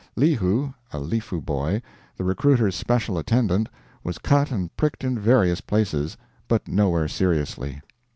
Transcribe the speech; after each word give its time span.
Lihu, 0.15 0.73
a 0.91 0.97
Lifu 0.99 1.41
boy, 1.45 1.79
the 2.17 2.23
recruiter's 2.23 2.75
special 2.75 3.19
attendant, 3.19 3.69
was 4.03 4.17
cut 4.17 4.49
and 4.49 4.75
pricked 4.75 5.03
in 5.03 5.19
various 5.19 5.61
places, 5.61 6.17
but 6.47 6.67
nowhere 6.67 7.07
seriously. 7.07 7.81